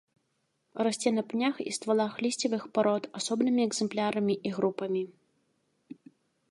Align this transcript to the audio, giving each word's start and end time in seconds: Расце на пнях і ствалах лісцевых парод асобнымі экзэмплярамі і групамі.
Расце 0.85 1.09
на 1.17 1.23
пнях 1.33 1.59
і 1.63 1.71
ствалах 1.77 2.13
лісцевых 2.27 2.63
парод 2.79 3.03
асобнымі 3.21 3.61
экзэмплярамі 3.69 4.35
і 4.51 4.57
групамі. 4.59 5.03